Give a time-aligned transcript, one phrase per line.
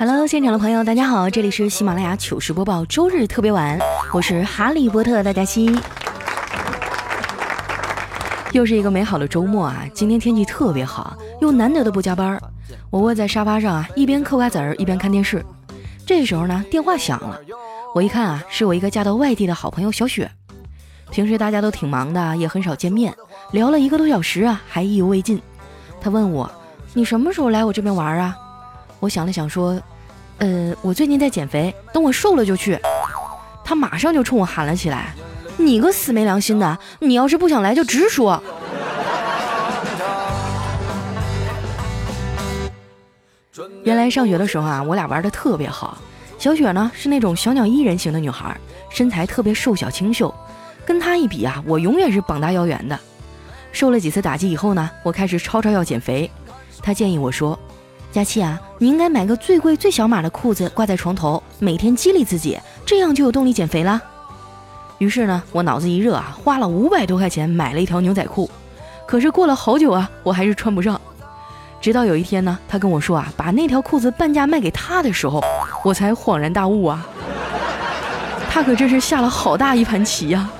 [0.00, 3.76] Hello，现场的朋友，大家好，这里是喜马拉雅糗事播报周日特别晚，
[4.12, 5.76] 我是哈利波特大家期。
[8.52, 9.84] 又是一个美好的周末啊！
[9.92, 12.40] 今天天气特别好，又难得的不加班。
[12.90, 15.44] 我窝在沙发上啊，一边嗑瓜子儿一边看电视。
[16.06, 17.40] 这时候呢，电话响了，
[17.92, 20.30] 我一看啊，是我一个嫁到外地的好朋友小雪。
[21.10, 23.12] 平时大家都挺忙的，也很少见面，
[23.50, 25.42] 聊了一个多小时啊，还意犹未尽。
[26.00, 26.48] 他问我
[26.94, 28.36] ：“你什么时候来我这边玩啊？”
[29.00, 29.80] 我想了想说
[30.38, 32.78] ：“呃，我最近在减肥，等我瘦了就去。”
[33.64, 35.14] 他马上就冲我喊了起来
[35.58, 36.78] ：“你个死没良心的！
[37.00, 38.42] 你要是不想来就直说。”
[43.84, 45.98] 原来上学的时候啊，我俩玩的特别好。
[46.38, 48.56] 小雪呢是那种小鸟依人型的女孩，
[48.90, 50.32] 身材特别瘦小清秀，
[50.86, 52.98] 跟她一比啊，我永远是膀大腰圆的。
[53.72, 56.30] 受了几次打击以后呢，我开始吵吵要减肥。
[56.80, 57.58] 她建议我说
[58.18, 64.02] ：“佳琪啊，你应该买个最贵最小码的裤子挂在床头，每天激励自己，这样就有动力减肥啦。”
[64.98, 68.50] 于是呢，我脑子一热啊，花了五百多块钱买了一条牛仔裤。
[69.06, 71.00] 可是过了好久啊，我还是穿不上。
[71.80, 75.40] 直到有一天呢，他跟我说啊，把那条裤子半价卖给他的时候，
[75.84, 77.06] 我才恍然大悟啊，
[78.50, 80.50] 他可真是下了好大一盘棋呀。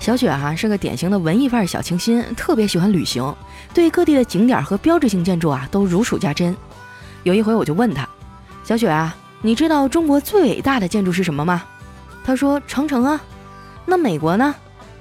[0.00, 3.32] 小雪哈是个典型的文艺范儿小清新，特别喜欢旅行，
[3.74, 6.56] 对各地的景点和标志性建筑啊都如数家珍。
[7.22, 8.08] 有一回我就问他，
[8.64, 11.62] 小雪啊，你知道中国最伟大的建筑是什么吗？
[12.24, 13.20] 他说长城啊。
[13.84, 14.54] 那美国呢？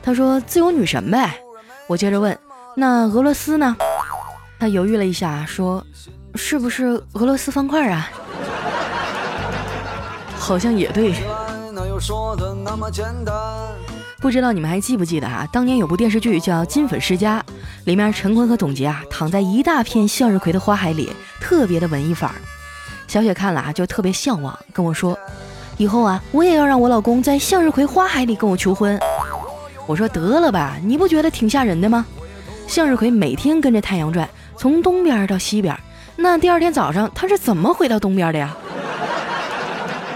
[0.04, 1.40] 他说自由女神呗。
[1.88, 2.38] 我接着问，
[2.76, 3.78] 那俄罗斯呢？
[4.60, 5.82] 他犹豫了一下，说
[6.36, 8.10] 是不是俄罗斯方块啊？
[10.38, 11.14] 好像也对。
[14.22, 15.48] 不知道你们还记不记得啊？
[15.50, 17.42] 当年有部电视剧叫《金粉世家》，
[17.86, 21.10] 里面陈坤和董洁啊躺在一大片向日葵的花海里，
[21.40, 22.36] 特别的文艺范儿。
[23.08, 25.18] 小雪看了啊，就特别向往，跟我说，
[25.78, 29.00] 以后啊，我也要让我老公在向日葵花海里跟我求婚。
[29.88, 32.06] 我说得了吧，你不觉得挺吓人的吗？
[32.68, 35.74] 向日葵每天跟着太阳转，从东边到西边，
[36.18, 38.54] 那第二天早上它是怎么回到东边的呀？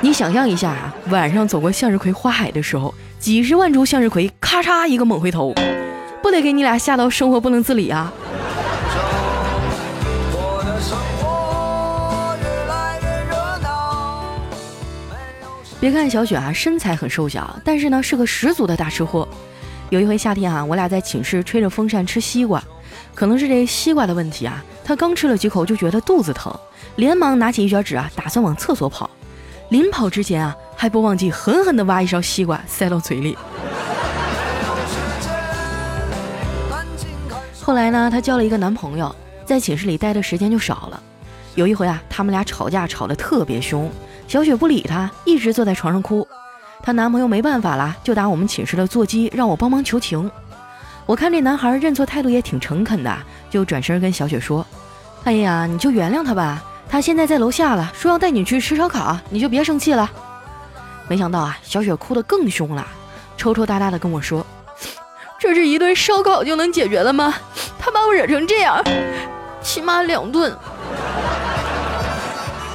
[0.02, 2.94] 你想象一下啊，晚上走过向日葵花海的时候。
[3.24, 5.56] 几十万株向日葵，咔嚓一个猛回头，
[6.22, 8.12] 不得给你俩吓到生活不能自理啊！
[15.80, 19.26] 别看小雪啊身材很瘦小，但是呢是个十足的大吃货。
[19.90, 22.62] 有一回夏天啊，我俩在寝室吹着风扇吃西瓜，
[23.16, 26.54] 可能是这西瓜的问题啊，她刚吃了几口就觉得肚子疼，
[26.98, 29.10] 连忙拿起一卷纸啊，打算往厕所跑。
[29.70, 30.54] 临跑之前啊。
[30.76, 33.38] 还不忘记狠狠地挖一勺西瓜塞到嘴里。
[37.62, 41.02] 后来呢，她交了一个男朋友，在寝室里待的时间就少了。
[41.56, 43.90] 有一回啊，他们俩吵架吵得特别凶，
[44.28, 46.28] 小雪不理他，一直坐在床上哭。
[46.82, 50.30] 她男朋友没办法了，就打我们寝室的座机让我帮忙求情。
[51.06, 53.18] 我看这男孩认错态度也挺诚恳的，
[53.50, 54.66] 就转身跟小雪说
[55.24, 60.12] ：“哎呀，你就原谅他吧，他现在在楼下了，说要带你去吃烧烤，你就别生气了。”
[61.08, 62.88] 没想到啊，小雪哭得更凶了，
[63.38, 64.46] 抽抽搭搭的跟我说
[65.38, 67.34] ：“这是一顿烧烤就能解决了吗？
[67.78, 68.82] 他把我惹成这样，
[69.62, 70.56] 起码两顿。”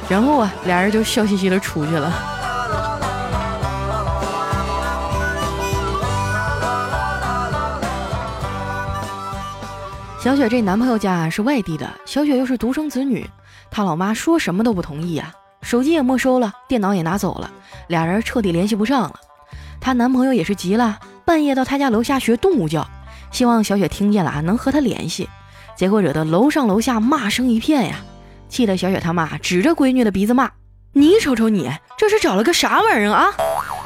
[0.07, 2.13] 然后啊，俩人就笑嘻嘻的出去了。
[10.21, 13.27] 小雪这男朋友家是外地的，小雪又是独生子女，
[13.71, 15.31] 她老妈说什么都不同意啊。
[15.61, 17.49] 手机也没收了，电脑也拿走了，
[17.89, 19.19] 俩人彻底联系不上了。
[19.81, 22.87] 她男朋友也是急了，半夜到她家楼下学动物叫，
[23.31, 25.27] 希望小雪听见了啊能和他联系。
[25.75, 27.95] 结果惹得楼上楼下骂声一片呀，
[28.47, 30.49] 气得小雪他妈指着闺女的鼻子骂
[30.93, 33.33] ：“你瞅瞅你，这是找了个啥玩意儿啊？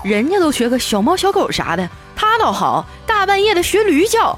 [0.04, 4.38] 人家都学个小猫小狗啥的，她倒好，大半夜的学驴叫。”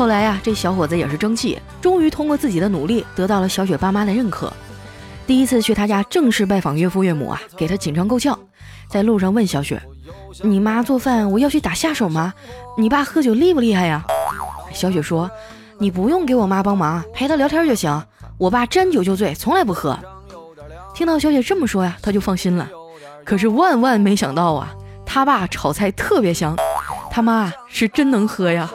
[0.00, 4.50] 后来呀，这小伙子也是争气，终于通过自己的努力得到了小雪爸妈的认可。
[5.26, 8.38] 第一次去他家正式拜访岳父岳母啊，给他紧张够呛。
[8.88, 9.78] 在路上问小雪
[10.40, 12.32] ：“你妈做饭，我要去打下手吗？
[12.78, 14.02] 你爸喝酒厉不厉害呀？”
[14.72, 15.30] 小雪说
[15.76, 18.02] ：“你不用给我妈帮忙，陪她聊天就行。
[18.38, 19.98] 我爸沾酒就醉，从来不喝。”
[20.96, 22.66] 听到小雪这么说呀，他就放心了。
[23.22, 24.74] 可是万万没想到啊，
[25.04, 26.56] 他爸炒菜特别香，
[27.10, 28.70] 他妈是真能喝呀。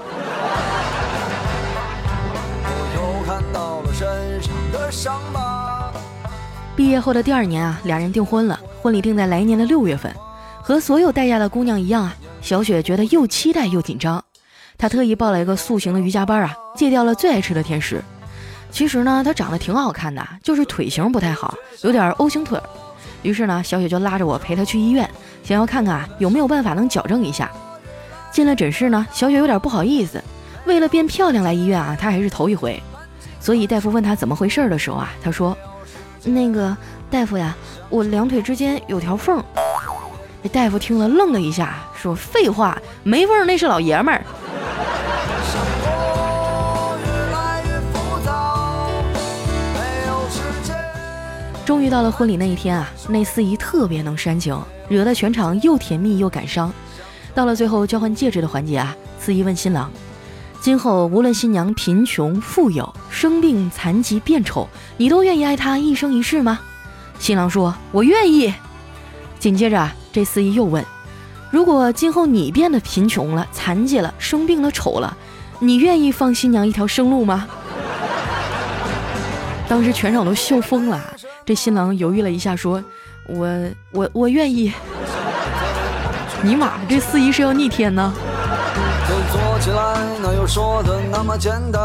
[6.75, 10.13] 毕业后的第二年啊，俩人订婚了，婚礼定在来年的六月份。
[10.61, 14.21] 和所有待嫁的姑娘一样啊，小雪觉得又期待又紧张。
[14.77, 18.03] 她特意报了一个塑形的瑜伽班啊，戒掉了最爱吃的甜食。
[18.71, 22.59] 其实呢，她长得挺好看的，就是腿型不太好，有点 O 型腿。
[23.21, 25.09] 于是呢，小雪就拉着我陪她去医院，
[25.43, 27.49] 想要看看有没有办法能矫正一下。
[28.31, 30.21] 进了诊室呢，小雪有点不好意思，
[30.65, 32.81] 为了变漂亮来医院啊，她还是头一回。
[33.39, 35.57] 所以大夫问她怎么回事的时候啊，她说。
[36.25, 36.75] 那个
[37.09, 37.55] 大夫呀，
[37.89, 39.43] 我两腿之间有条缝。
[40.43, 44.23] 这大夫听了愣了一下，说：“废话，没缝那是老爷们儿。”
[51.65, 54.55] 终于到了婚礼那一天啊，那司仪特别能煽情，
[54.87, 56.71] 惹得全场又甜蜜又感伤。
[57.33, 59.91] 到了最后交换戒指的环节啊，司仪问新郎。
[60.65, 64.67] 今后无论新娘贫穷富有、生病残疾变丑，
[64.97, 66.59] 你都愿意爱她一生一世吗？
[67.19, 68.51] 新郎说：“我愿意。”
[69.37, 70.83] 紧接着，这司仪又问
[71.53, 75.15] ：“如果今后你变得贫穷了、残疾了、生病了、丑了，
[75.59, 77.47] 你愿意放新娘一条生路吗？”
[79.69, 80.99] 当时全场都笑疯了。
[81.45, 82.83] 这新郎犹豫了一下，说
[83.29, 83.47] ：“我
[83.91, 84.73] 我我愿意。
[86.41, 88.11] ”尼玛，这司仪是要逆天呢？
[89.35, 91.81] 做起来哪有说的那么简单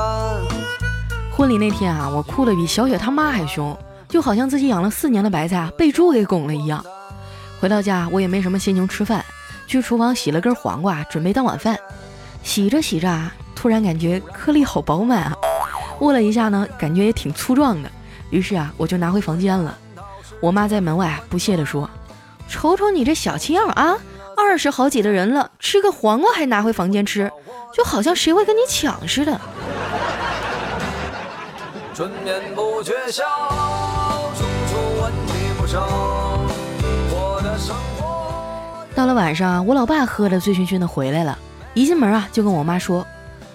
[1.32, 3.76] 婚礼那天啊，我哭的比小雪他妈还凶，
[4.08, 6.85] 就好像自己养了四年的白菜被猪给拱了一样。
[7.61, 9.25] 回到家，我也没什么心情吃饭，
[9.67, 11.76] 去厨房洗了根黄瓜，准备当晚饭。
[12.44, 15.35] 洗着洗着啊，突然感觉颗粒好饱满啊，
[16.00, 17.91] 握了一下呢，感觉也挺粗壮的。
[18.31, 19.76] 于是啊，我就拿回房间了。
[20.41, 21.91] 我妈在门外不屑地说
[22.49, 23.97] ：“瞅瞅你这小气样啊！”
[24.40, 27.31] 二十好几的人了，吃个黄瓜还拿回房间吃，
[27.72, 29.40] 就好像谁会跟你抢似的。
[38.94, 41.38] 到了晚上，我老爸喝得醉醺醺的回来了，
[41.75, 43.06] 一进门啊就跟我妈说：“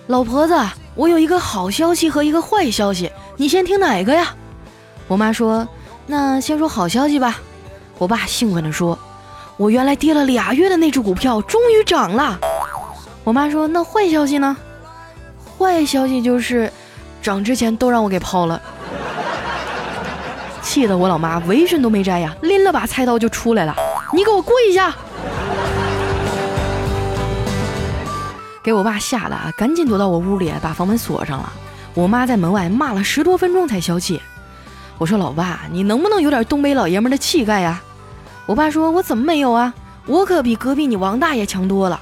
[0.08, 0.56] 老婆子，
[0.96, 4.34] 我有一个好消息和一个坏消息，你先听哪个呀？”
[5.08, 5.68] 我妈说
[6.08, 7.40] ：“那先说好消息吧。”
[7.98, 8.98] 我爸兴奋地说。
[9.58, 12.38] 我原来跌了俩月的那只股票终于涨了，
[13.24, 14.58] 我妈说：“那坏消息呢？
[15.58, 16.70] 坏消息就是，
[17.22, 18.62] 涨之前都让我给抛了。”
[20.62, 23.74] 气得我老妈围裙都没摘呀，拎了把菜刀就出来了
[24.12, 24.94] ：“你给我跪下！”
[28.62, 31.54] 给我爸吓得啊，赶紧躲到我屋里，把房门锁上了。
[31.94, 34.22] 我妈在门外骂了十多分钟才消气。
[34.98, 37.82] 我说：“老爸，你能不能有点东北老爷们的气概呀？”
[38.46, 39.74] 我爸说：“我怎么没有啊？
[40.06, 42.00] 我可比隔壁你王大爷强多了。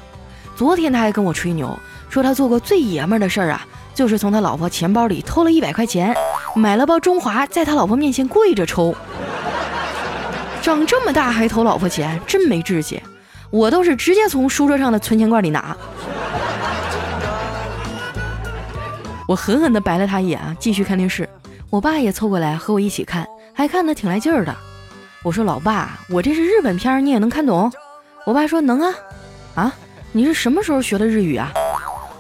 [0.56, 1.80] 昨天他还跟我吹牛，
[2.10, 6.14] 说他做过最爷们的事儿啊，就是从他老婆钱包里偷了一百块钱，
[6.56, 8.94] 买了包中华，在他老婆面前跪着抽。
[10.62, 13.02] 长这么大还偷老婆钱，真没志气。
[13.50, 15.76] 我都是直接从书桌上的存钱罐里拿。”
[19.26, 21.28] 我狠狠地白了他一眼啊，继续看电视。
[21.70, 24.54] 我爸也凑过来和我一起看，还看得挺来劲儿的。
[25.24, 27.72] 我说老爸，我这是日本片，你也能看懂？
[28.26, 28.94] 我爸说能啊。
[29.56, 29.74] 啊，
[30.12, 31.50] 你是什么时候学的日语啊？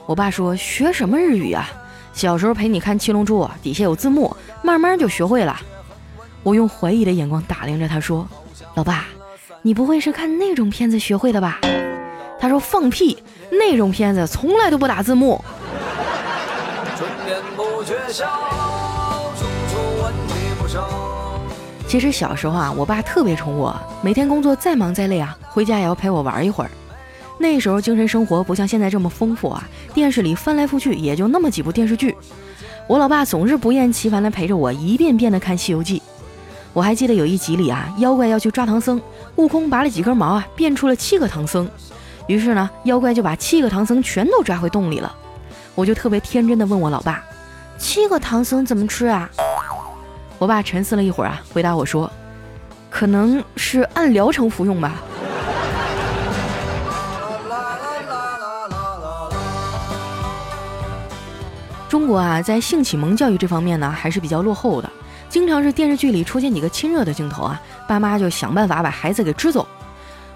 [0.05, 1.69] 我爸说学什么日语啊？
[2.13, 5.59] 小时候陪你看《七龙珠》，底下有字幕，慢慢就学会了。
[6.43, 8.25] 我用怀疑的眼光打量着他，说
[8.75, 9.05] ：“老爸，
[9.61, 11.59] 你不会是看那种片子学会的吧？”
[12.39, 15.43] 他说：“放屁，那种片子从来都不打字幕。”
[21.93, 26.71] 其实小时候啊，我爸特别宠我，每天工作再忙再累啊，回家也要陪我玩一会儿。
[27.37, 32.17] 那时候精神生活不像现在这么丰富啊，电视里翻来覆去也就那么几部电视剧。
[32.87, 35.99] 我老爸总是不厌其烦地陪着我一遍遍地看《西游记》。
[36.73, 38.99] 我还记得有一集里啊，妖怪要去抓唐僧，
[39.35, 41.69] 悟空拔了几根毛啊，变出了七个唐僧。
[42.25, 45.15] 于是呢，妖怪就把七个唐僧全都抓回洞里了。
[45.75, 47.23] 我就特别天真的问我老爸
[47.77, 49.29] ：“七个唐僧怎么吃啊？”
[50.43, 52.11] 我爸沉思了一会儿啊，回答我说
[52.91, 54.95] ：“可能是按疗程服用吧。”
[61.87, 64.89] 中国啊，在性启蒙教育这方面呢，还是比较落后的。
[65.29, 69.65] 经常是电视剧里出现几个亲热的镜头啊，爸妈就想办法把孩子给支走。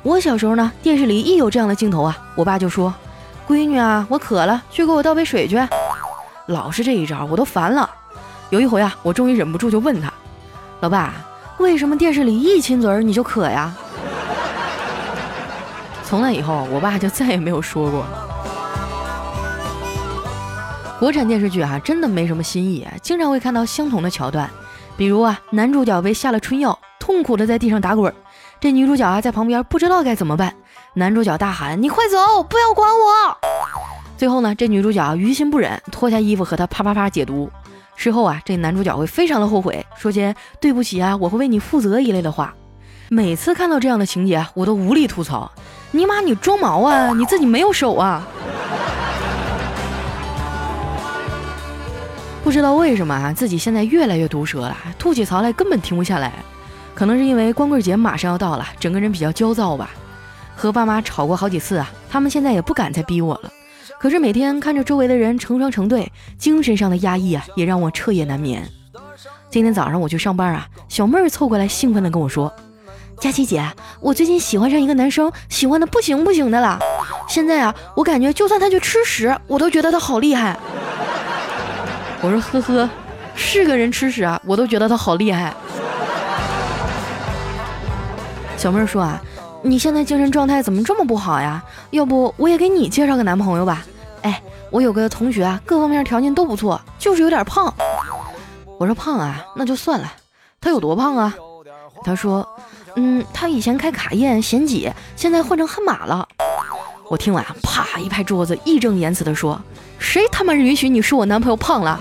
[0.04, 2.96] 我小时候呢，电视里一有这样的镜头啊，我爸就说
[3.46, 5.62] ：“闺女啊，我渴了，去给我倒杯水去。”
[6.48, 7.90] 老是这一招，我都烦了。
[8.50, 10.12] 有一回啊，我终于忍不住就问他
[10.80, 11.14] ：“老爸，
[11.58, 13.74] 为什么电视里一亲嘴你就渴呀？”
[16.04, 18.06] 从那以后，我爸就再也没有说过。
[20.98, 24.50] 国产电视剧啊，真的没什么新意，经常会看到相同的桥段，
[24.96, 28.14] 比如啊，男主角被下了春药，痛苦的在地上打滚，
[28.62, 30.56] 这女主角啊在旁边不知道该怎么办，
[30.94, 33.38] 男主角大喊：“你快走，不要管我！”
[34.18, 37.52] 最后呢，这女主角于心不忍，脱下衣服和他啪啪啪解毒。
[37.98, 42.54] 事后啊，这男主角会非常的后悔，说些“对不起啊，我会为你负责”一类的话。
[43.10, 45.52] 每次看到这样的情节，我都无力吐槽
[45.92, 47.12] ：“尼玛，你装毛啊！
[47.14, 48.26] 你自己没有手啊！”
[52.44, 56.32] 不知道为什么啊，自己现在越来越毒舌了，吐起槽来根本停不下来。
[56.94, 59.90] 可能是因为光棍节马上要到了，整个人比较焦躁吧。
[60.56, 63.52] 和爸妈吵过好几次啊，他们现在也不敢再逼我了。
[64.00, 68.70] 可是每天看着周围的人成双成对，精神上的压抑啊，也让我彻夜难眠。
[69.50, 72.54] 今天早上我去上班啊，小妹儿凑过来兴奋地跟我说
[73.20, 73.66] ：“佳琪姐，
[74.00, 76.80] 我最近喜欢上一个男生，喜欢的不行不行的了。
[77.28, 80.56] 现在啊，我感觉就算他去吃屎，我都觉得他好厉害。
[82.22, 82.88] ”我说：“呵呵，
[83.36, 85.52] 是个人吃屎啊，我都觉得他好厉害。”
[88.58, 89.20] 小妹儿说啊。
[89.70, 91.62] 你现在精神状态怎么这么不好呀？
[91.92, 93.86] 要不我也给你介绍个男朋友吧？
[94.22, 97.74] 哎，我有个同学啊，各方面条件都不错，就是有点胖。
[98.80, 100.12] 我说胖啊，那就算了。
[100.62, 101.36] 他有多胖啊？
[102.04, 102.48] 他说，
[102.96, 106.28] 嗯，他以前开卡宴嫌挤，现在换成悍马了。
[107.10, 109.62] 我听完啪一拍桌子，义正言辞地说
[110.00, 112.00] ：“谁他妈允许你说我男朋友胖了？”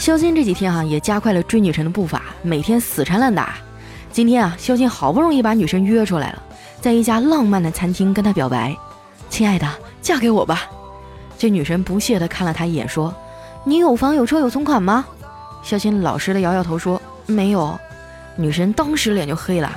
[0.00, 3.56] 肖鑫这几天哈也加快了追女神的步伐，每天死缠烂打。
[4.10, 6.42] 今天啊，肖鑫好不容易把女神约出来了，
[6.80, 8.74] 在一家浪漫的餐厅跟她表白
[9.28, 9.68] ：“亲爱的，
[10.00, 10.62] 嫁给我吧。”
[11.36, 13.14] 这女神不屑地看了他一眼，说
[13.62, 15.04] ：“你有房有车有存款吗？”
[15.62, 17.78] 肖鑫老实的摇摇头说：“没有。”
[18.36, 19.70] 女神当时脸就黑了：“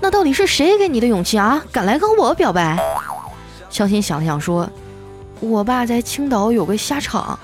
[0.00, 1.60] 那到底是谁给你的勇气啊？
[1.72, 2.78] 敢来跟我表白？”
[3.68, 4.70] 肖鑫想了想说
[5.40, 7.36] ：“我爸在青岛有个虾场。”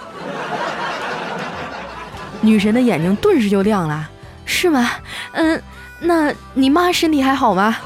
[2.42, 4.11] 女神的眼睛顿时就亮了，
[4.44, 4.90] 是吗？
[5.32, 5.62] 嗯，
[6.00, 7.76] 那你妈身体还好吗？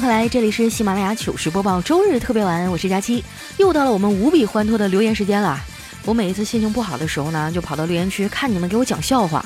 [0.00, 3.22] 迎回来，这里是喜马拉雅糗事播报周日特别晚，我是佳期，
[3.58, 5.60] 又到了我们无比欢脱的留言时间了。
[6.06, 9.44] 我每一次心情不好的时候呢，就跑到留言区看你们给我讲笑话，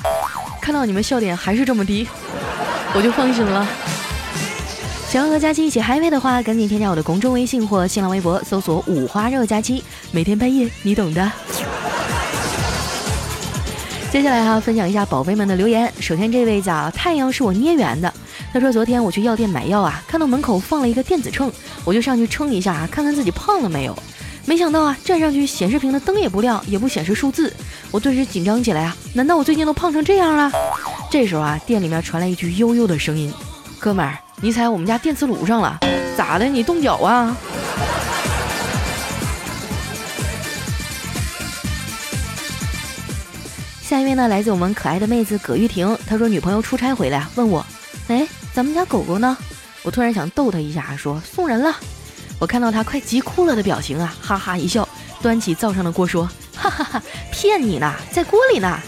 [0.61, 2.07] 看到你们笑点还是这么低，
[2.95, 3.67] 我就放心了。
[5.09, 11.29] 想要和佳期一起嗨飞的话，赶紧添加我的公众微信或新浪微博，搜索“五花肉佳期”，每天半夜你懂的。
[14.09, 15.91] 接下来哈，分享一下宝贝们的留言。
[15.99, 18.13] 首先这位叫太阳是我捏圆的。
[18.55, 21.51] 他说：“昨天我去药店买药啊，看到门口放了一个电子秤，
[21.83, 23.93] 我就上去称一下啊，看看自己胖了没有。
[24.45, 27.53] 没想到啊，站上去显示屏的灯也不亮，也不显示数字，
[27.91, 28.95] 我顿时紧张起来啊！
[29.13, 30.49] 难道我最近都胖成这样了？
[31.11, 33.29] 这时候啊，店里面传来一句悠悠的声音
[33.77, 35.77] ：‘哥们儿，你踩我们家电磁炉上了，
[36.15, 36.45] 咋的？
[36.45, 37.35] 你冻脚啊？’
[43.83, 47.65] 下一位呢，来自我们可爱的妹子葛玉婷，她说女朋友出差回来，问我，
[48.07, 49.37] 哎。”咱们家狗狗呢？
[49.83, 51.75] 我突然想逗它一下，说送人了。
[52.39, 54.87] 我看到它快急哭了的表情啊，哈哈一笑，
[55.21, 56.23] 端起灶上的锅说
[56.55, 58.79] ：“哈哈哈，骗你呢，在锅里呢。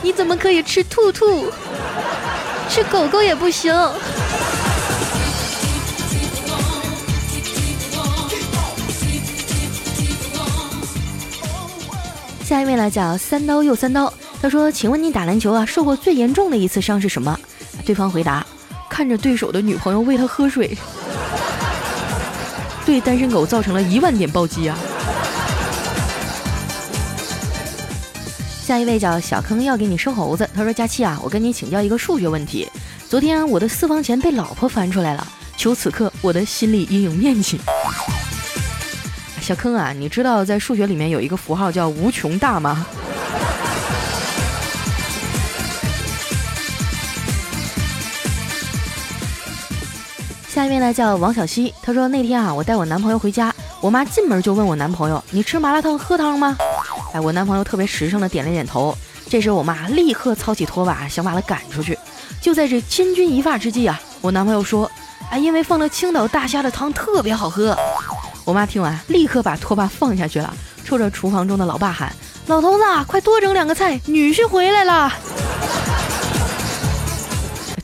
[0.00, 1.50] 你怎么可以吃兔兔？
[2.68, 3.74] 吃狗狗也不行。”
[12.44, 14.12] 下一位来讲三刀又三刀。
[14.46, 17.36] 他说：“请问你打篮球啊，受过最严重的一次伤是什么？”
[17.84, 18.46] 对方回答
[18.88, 20.78] ：“看着对手的女朋友喂他喝水，
[22.86, 24.78] 对单身狗造成了一万点暴击啊！”
[28.62, 30.48] 下一位叫小坑要给你生猴子。
[30.54, 32.70] 他说：“佳期啊，我跟你请教一个数学问题。
[33.08, 35.26] 昨天我的私房钱被老婆翻出来了，
[35.56, 37.60] 求此刻我的心理阴影面积。”
[39.42, 42.86] 小坑啊，你知道在数学里面有一个符号叫无穷大吗？
[50.56, 56.56] 下一位呢叫王小溪，他说那天啊，我带我男朋友回家，我妈进门就问我男朋友：“你吃麻辣烫喝汤吗？”
[57.12, 58.96] 哎，我男朋友特别实诚的点了点头。
[59.28, 61.98] 这时我妈立刻操起拖把想把他赶出去。
[62.40, 64.90] 就在这千钧一发之际啊，我男朋友说
[65.30, 67.76] ：“哎，因为放了青岛大虾的汤特别好喝。”
[68.46, 72.10] 我妈听完立刻把拖把放下去了，冲着厨房中的老爸喊
[72.48, 75.12] ：“老头子，快多整两个菜，女婿回来了。”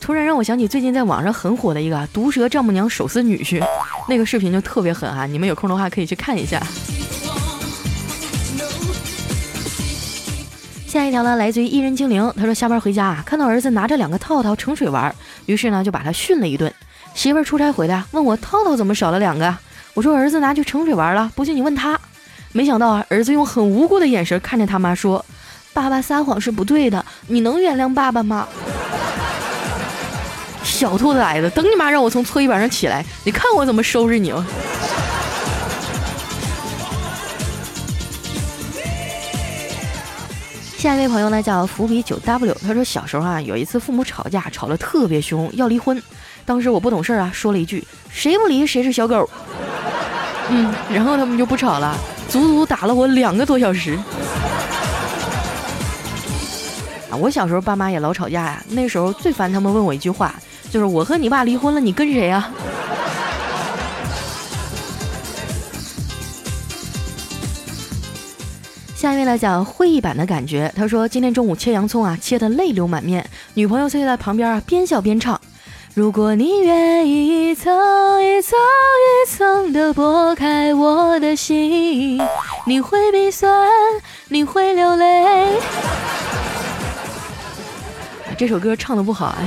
[0.03, 3.63] 突然让我想起最近在网上很火的一个毒舌丈母娘手撕女婿，
[4.09, 5.25] 那个视频就特别狠啊！
[5.25, 6.61] 你们有空的话可以去看一下。
[10.85, 16.69] 下一条呢，来自于艺人精灵，他说下班回家啊，看到儿子拿着两个套套盛水玩，于是呢就把他训了一顿。
[17.15, 19.55] 媳妇儿出差回来问我套套怎么少了两个，
[19.93, 21.97] 我说儿子拿去盛水玩了，不信你问他。
[22.51, 25.25] 没想到啊，儿子用很无辜的眼神看着他妈说
[25.71, 28.45] ：“爸爸撒谎是不对的，你能原谅爸爸吗？”
[30.83, 34.33] 小兔崽子，等你妈让我从搓衣板上起来，你看我怎么收拾你！
[40.77, 46.03] 下一位朋友呢叫伏笔九 W，他说小时候啊有一次父母吵架，吵得特别凶，要离婚。
[46.45, 49.29] 当时我不懂事啊，说了一句谁不离谁是小狗。
[50.49, 51.97] 嗯，然后他们就不吵了，
[52.27, 53.97] 足足打了我两个多小时。
[57.09, 60.35] 啊，我小时候爸妈也老吵架呀，那时候最烦他们问我一句话。
[60.73, 62.49] 就是我和你爸离婚了，你跟谁呀？
[68.95, 70.73] 下一位来讲会议版的感觉。
[70.75, 75.39] 他说今天中午切洋葱啊，切得泪流满面，女朋友却在旁边啊，边笑边唱：
[75.93, 77.71] 如果你愿意一层
[78.23, 82.19] 一层一层的剥开我的心，
[82.65, 83.69] 你会鼻酸，
[84.27, 85.59] 你会流泪。
[88.35, 89.45] 这首歌唱的不好哎。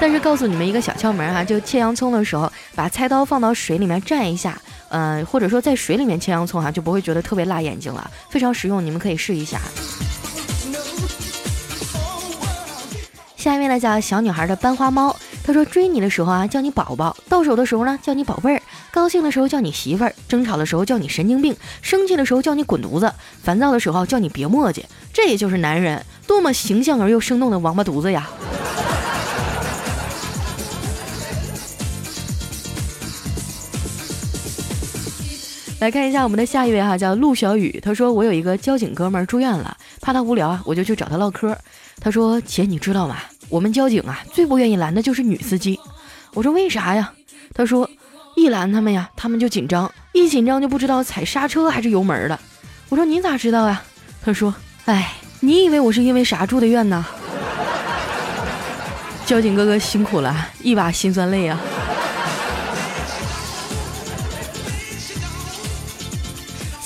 [0.00, 4.56] 但是告诉你们一个小窍门哈，就切洋葱的时候，把菜刀放到水里面蘸一下，
[4.90, 9.60] 嗯，或者说在水里面切洋葱哈，就不会觉得特别辣眼睛了，非常实用，你们可以试一下。
[13.36, 28.28] 下一位呢叫小女孩的班花猫，她说追你的时候啊叫你宝宝，到手的时候呢叫你宝贝儿，高兴的时候叫你媳妇儿，争吵的时候叫你神经病，生气的时候叫你滚犊子，烦躁的时候叫你别磨叽，这也就是男人，多么形象而又生动的王八犊子呀！
[35.80, 37.78] 来看一下我们的下一位哈，叫陆小雨。
[37.80, 41.56] 他说：“我有一个交警哥们儿住院了，怕他无聊啊，我就去找他唠嗑。
[42.00, 43.18] 他说：‘姐，你知道吗？
[43.48, 45.78] 我们交警啊，最不愿意拦的就是女司机。’
[46.34, 47.12] 我说：‘为啥呀？’
[47.54, 47.88] 他说
[48.34, 52.40] ：‘一拦他们呀，他们就紧张，一紧张就不知道踩刹车还是油门了。’
[52.90, 53.80] 我说：‘你咋知道呀？’
[54.20, 54.52] 他说
[54.86, 57.06] ：‘哎，你以为我是因为啥住的院呢？’
[59.24, 61.60] 交警哥哥辛苦了，一把辛酸泪啊。”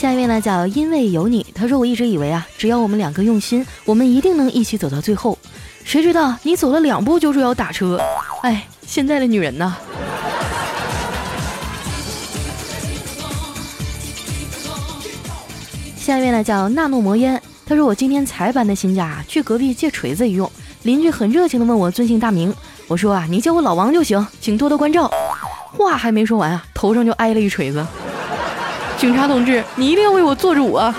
[0.02, 5.38] 下一位呢叫因为有你，他说我一直以为啊，只要我们两个用心，我们一定能一起走到最后。
[5.84, 8.00] 谁知道你走了两步就说要打车，
[8.42, 9.76] 哎，现在的女人呐。
[15.96, 20.50] 下一位呢叫纳诺魔烟，他说我今天才搬的新家，去隔壁借锤子一用，
[20.82, 22.52] 邻居很热情的问我尊姓大名，
[22.88, 25.08] 我说啊，你叫我老王就行，请多多关照。
[25.78, 27.86] 话还没说完啊，头上就挨了一锤子。
[29.02, 30.94] 警察同志，你一定要为我做主啊！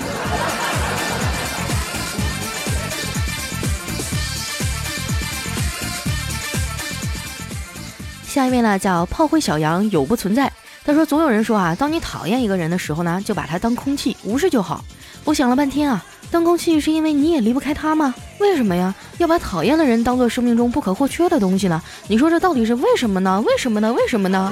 [8.28, 10.52] 下一位呢，叫炮灰小羊有不存在。
[10.84, 14.84] 他说，总有人说啊，当你讨厌一个人的时候呢，就把他当空气，无视就好。
[15.24, 18.14] 我想了半天啊，当空气是因为你也离不开他吗？
[18.40, 18.94] 为什么呀？
[19.18, 21.82] 要把讨厌的人当做生命中不可或缺的东西呢？
[22.10, 23.42] 你说这到底是为什么呢？
[23.48, 23.94] 为什么呢？
[23.94, 24.52] 为什么呢？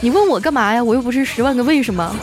[0.00, 0.82] 你问我干嘛呀？
[0.82, 2.14] 我又不是十万个为什么。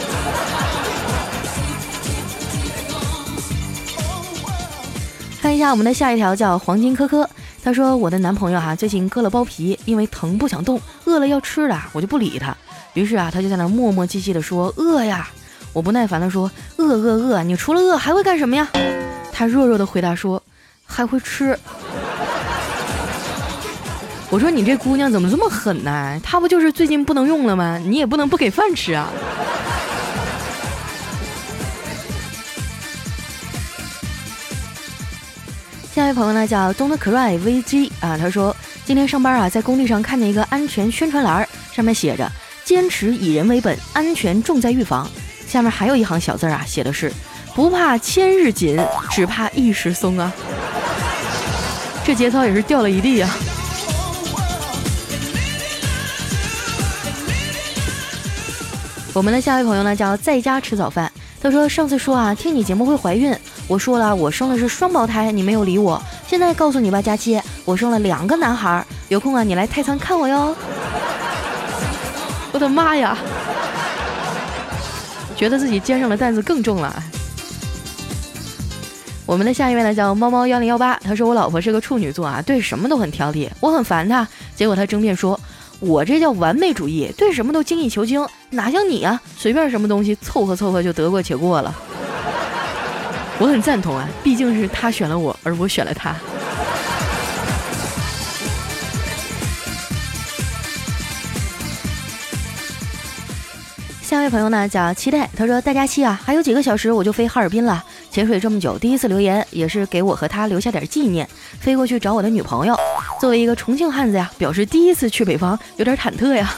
[5.42, 7.30] 看一下我们的下一条，叫黄金科科。
[7.64, 12.56] 他说：“我的男朋友哈最近割了包皮，因为疼不想动，饿了要吃的，我就不理他。
[12.94, 15.28] 于是啊，他就在那磨磨唧唧的说饿呀。
[15.74, 18.70] 我不耐烦的说饿饿饿，你除了饿还会干什么呀？
[19.34, 20.42] 他弱弱的回答说
[20.86, 21.60] 还会吃。”
[24.36, 26.20] 我说你这姑娘怎么这么狠呢？
[26.22, 27.78] 她不就是最近不能用了吗？
[27.78, 29.08] 你也不能不给饭吃啊！
[35.94, 42.30] 下一位朋友呢叫 Don't Cry VG 啊，他说今天上班啊，在工地上看见一个安全宣传栏，上面写着
[42.66, 45.10] “坚持以人为本，安全重在预防”。
[45.48, 47.10] 下面还有一行小字啊，写的是
[47.56, 48.78] “不怕千日紧，
[49.12, 50.30] 只怕一时松”啊。
[52.04, 53.34] 这节操也是掉了一地啊！
[59.16, 61.10] 我们的下一位朋友呢叫在家吃早饭，
[61.42, 63.34] 他说上次说啊听你节目会怀孕，
[63.66, 70.54] 我说了我生的是双胞胎，你没有理我，现在告诉你吧，佳期，我生了两个男孩，有空啊你来太仓看我哟。
[72.52, 73.18] 我的妈呀，
[75.38, 77.02] 觉得自己肩上的担子更重了。
[79.26, 84.28] 我们的下一位呢叫猫猫幺零幺八，他说我老婆是个处女座啊，对什么都很挑剔，我很烦她。
[84.58, 85.40] 结果他争辩说，
[85.80, 88.26] 我这叫完美主义，对什么都精益求精，
[88.56, 91.76] 哪像你啊，随便什么东西凑合凑合就得过且过了。
[93.38, 96.16] 我很赞同啊，毕竟是他选了我，而我选了他。
[104.02, 107.84] 下一位朋友呢叫期待，他说大家期啊，还有几个小时我就飞哈尔滨了。
[108.10, 111.28] 潜水这么久，第一次留言也是给我和他留下点纪念。
[111.60, 112.80] 飞过去找我的女朋友，
[113.20, 116.56] 作为一个重庆汉子呀，表示第一次去北方有点忐忑呀。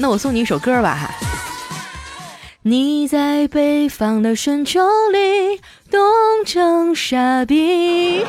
[0.00, 1.10] 那我送你一首歌吧哈。
[2.62, 4.80] 你在北方的深秋
[5.12, 5.60] 里
[5.90, 6.00] 冻
[6.46, 8.24] 成傻逼，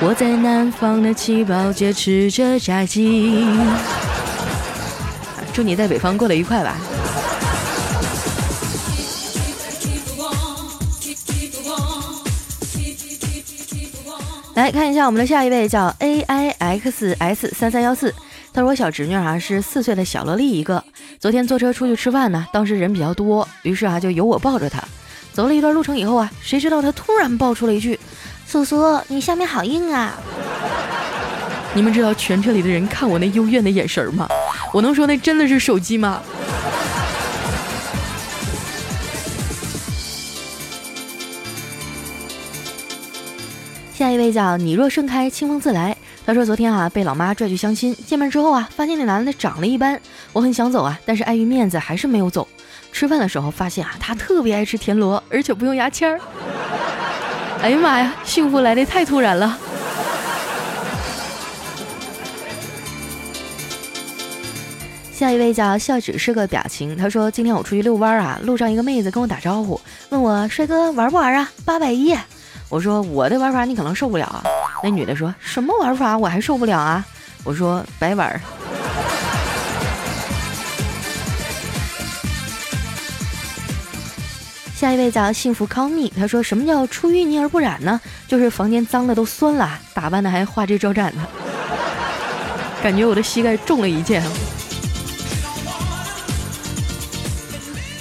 [0.00, 3.44] 我在南方的七宝街吃着炸鸡。
[5.52, 6.76] 祝你在北方过得愉快吧。
[14.54, 18.14] 来看一下我们的下一位，叫 A I X S 三三幺四。
[18.52, 20.82] 他说我小侄女啊是四岁的小萝莉一个。
[21.20, 24.82] 昨天坐车出去吃饭呢，当时人比较多，于是啊就由我抱着她。
[25.32, 27.98] 走了一段路程以后啊，谁知道她突然爆出了一句
[28.46, 30.18] ：“叔叔，你下面好硬啊！”
[31.74, 34.26] 你们知道全车里的人看我那幽怨的眼神吗？
[34.72, 36.20] 我能说那真的是手机吗？
[43.94, 45.96] 下一位叫你若盛开，清风自来。
[46.30, 50.00] 他说昨天啊被老妈拽去相亲，见面之后啊发现那男的长了一般，
[50.32, 52.46] 我很想走啊，但是碍于面子还是没有走。
[52.92, 56.20] 吃饭的时候发现啊他特别爱吃田螺，而且不用牙签儿。
[57.60, 59.58] 哎呀妈呀，幸福来的太突然了。
[65.12, 71.50] 下一位叫笑只是个表情，他说今天我出去遛弯啊，路上一个妹子跟我打招呼，问我帅哥玩不玩啊？
[71.64, 72.16] 八百一。
[72.70, 74.42] 我说我的玩法你可能受不了啊。
[74.82, 77.04] 那女的说什么玩法我还受不了啊？
[77.44, 78.40] 我说白玩。
[84.74, 88.00] 下一位叫幸福康蜜，他说什么叫出淤泥而不染呢？
[88.26, 91.18] 就是房间脏的都酸了，打扮的还花枝招展的，
[92.82, 94.22] 感觉我的膝盖中了一箭。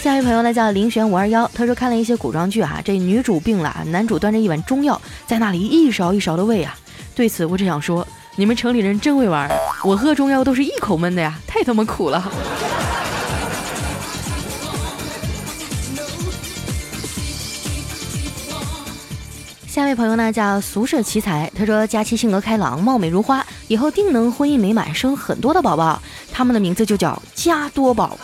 [0.01, 6.73] 下一位朋友呢叫林璇五二幺，他说看了一些古装剧啊，这女主病了，男主端着一碗中药在那里一勺一勺的喂啊。
[7.13, 8.07] 对此我只想说，
[8.37, 9.51] 你们城里人真会玩，
[9.83, 12.31] 我喝中药都是一口闷的呀，太他妈苦了。
[19.67, 28.17] 下一位朋友呢叫俗世奇才，他说佳期性格开朗，貌美如花，以后定能婚姻美满，生很多的宝宝，他们的名字就叫加多宝。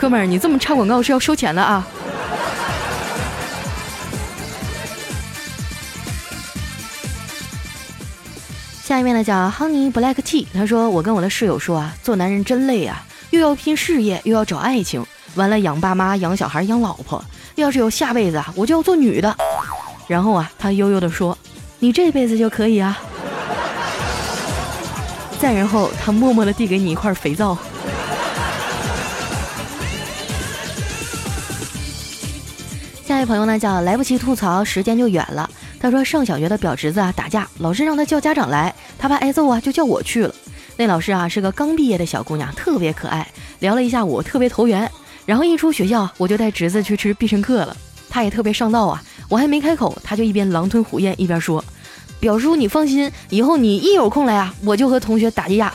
[0.00, 1.84] 哥们儿，你这么插广告是要收钱的啊！
[8.84, 17.22] 下一位呢叫 Honey Black Tea，他说我跟我的室友说啊，做男人真累啊，又要拼事业，又要找爱情，完了养爸妈、养小孩、养老婆，
[17.56, 19.36] 要是有下辈子啊，我就要做女的。
[20.06, 21.36] 然后啊，他悠悠的说，
[21.80, 22.96] 你这辈子就可以啊。
[25.40, 27.58] 再然后，他默默的递给你一块肥皂。
[33.28, 35.48] 朋友呢叫来不及吐槽，时间就远了。
[35.78, 40.34] 他说上小学的表侄子啊打架，老师让他叫家长来，他怕挨揍啊，就叫我去了。
[40.78, 44.90] 那老师啊是个刚毕业的小姑娘，特别可爱，聊了一下午，特别投缘。
[45.26, 47.76] 然后一出学校，我就带侄子去吃必胜客了。
[48.08, 51.62] 他也特别上道啊，我还没开口，他就一边狼吞虎咽一边说
[52.18, 55.70] ：“表叔你放心，以后你 一有空来啊，我就和同学打架。”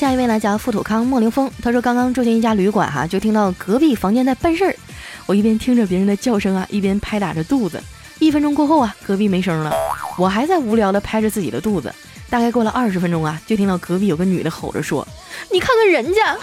[0.00, 4.74] 下一位呢叫富土康莫凌峰，他说刚刚住进一家旅馆哈，就听到隔壁房间在办事儿，
[5.26, 7.78] 我一边听着别人的叫声啊，一边拍打着肚子。
[8.18, 9.70] 一分钟过后啊，隔壁没声了，
[10.16, 11.94] 我还在无聊的拍着自己的肚子。
[12.30, 15.06] 大概过了二十分钟啊，就听到隔壁有个女的吼着说
[15.52, 16.34] ：“你看看人家，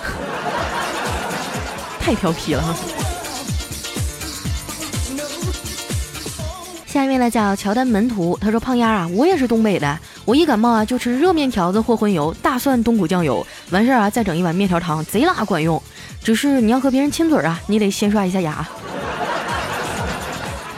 [1.99, 2.77] 太调皮了。”
[6.85, 15.81] 下一位呢叫乔丹门徒，他说：“胖丫啊，我也是东北的，我一感冒啊就吃热面条子或荤油，大蒜冬菇酱油，完事儿啊再整一碗面条汤，贼拉管用。
[16.21, 18.67] 只是你要和别人亲嘴啊，你得先刷一下牙。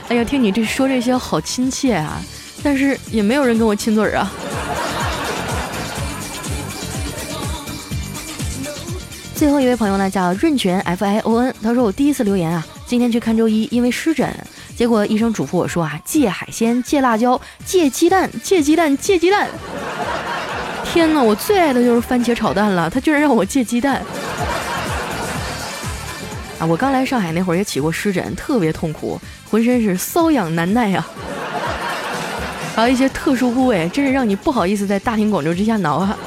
[0.10, 2.22] 哎呀，听你这说这些好亲切啊，
[2.62, 4.32] 但是也没有人跟我亲嘴啊。
[9.34, 14.32] 最后一位朋友呢，叫润泉 F I O N，他说我第一次留言啊，今天去看周一，因为湿疹，
[14.80, 19.50] 结果医生嘱咐我说啊，戒海鲜，戒辣椒，戒鸡蛋，戒鸡蛋，戒鸡蛋。
[20.86, 24.02] 天哪，我最爱的就是番茄炒蛋了，他居然让我戒鸡蛋。
[26.60, 29.20] 啊，我刚来上海那会儿也起过湿疹，特别痛苦，
[29.52, 31.06] 浑身是瘙痒难耐啊，
[32.74, 36.18] 还有一些特殊部位，真是让你不好意思在大庭广众之下挠啊。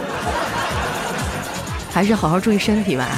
[1.91, 3.09] 还是好好注意身体吧。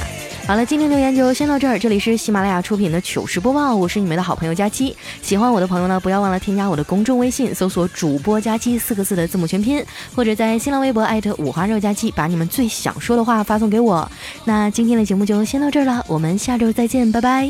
[0.46, 1.78] 好了，今天留言就先到这儿。
[1.78, 4.94] 这里是喜马拉雅出品的糗事播报，我是你们的好朋友佳期。
[5.22, 9.83] 喜欢我的朋友呢，不要忘了添加我的公众微信，搜索“主播佳期”四个字的字母全拼，
[10.14, 14.09] 或者在新浪微博艾特五花肉佳期，把你们最想说的话发送给我。
[14.44, 17.48] 那今天的节目就先到这儿了，我们下周再见，拜拜。